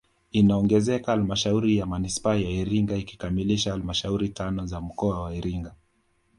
Inaongezeka 0.31 1.11
halmashauri 1.11 1.77
ya 1.77 1.85
manispaa 1.85 2.35
ya 2.35 2.49
Iringa 2.49 2.95
ikikamilisha 2.95 3.71
halmashauri 3.71 4.29
tano 4.29 4.65
za 4.65 4.81
mkoa 4.81 5.21
wa 5.23 5.35
Iringa 5.35 5.75